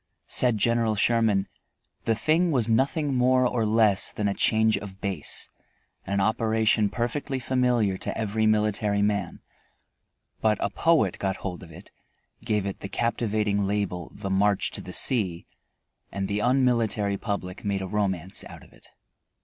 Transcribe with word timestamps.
Said 0.25 0.57
General 0.57 0.95
Sherman: 0.95 1.45
"The 2.05 2.15
thing 2.15 2.49
was 2.49 2.67
nothing 2.67 3.13
more 3.13 3.45
or 3.47 3.63
less 3.67 4.11
than 4.11 4.27
a 4.27 4.33
change 4.33 4.75
of 4.75 4.99
base; 4.99 5.47
an 6.07 6.19
operation 6.19 6.89
perfectly 6.89 7.37
familiar 7.39 7.99
to 7.99 8.17
every 8.17 8.47
military 8.47 9.03
man, 9.03 9.41
but 10.41 10.57
a 10.59 10.71
poet 10.71 11.19
got 11.19 11.35
hold 11.45 11.61
of 11.61 11.69
it, 11.71 11.91
gave 12.43 12.65
it 12.65 12.79
the 12.79 12.89
captivating 12.89 13.67
label, 13.67 14.11
'The 14.15 14.31
March 14.31 14.71
to 14.71 14.81
the 14.81 14.91
Sea,' 14.91 15.45
and 16.11 16.27
the 16.27 16.39
unmilitary 16.39 17.19
public 17.19 17.63
made 17.63 17.83
a 17.83 17.87
romance 17.87 18.43
out 18.45 18.63
of 18.63 18.73
it." 18.73 18.87